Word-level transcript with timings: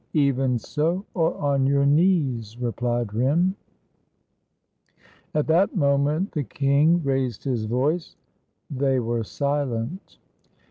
"Even 0.15 0.57
so, 0.57 1.05
or 1.13 1.35
on 1.37 1.67
your 1.67 1.85
knees," 1.85 2.57
replied 2.59 3.13
Rym. 3.13 3.55
At 5.35 5.45
that 5.45 5.75
moment 5.75 6.31
the 6.31 6.43
king 6.43 7.03
raised 7.03 7.43
his 7.43 7.65
voice. 7.65 8.15
They 8.71 8.99
were 8.99 9.23
silent. 9.23 10.17